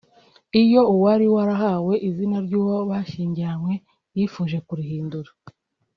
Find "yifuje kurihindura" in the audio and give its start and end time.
4.17-5.31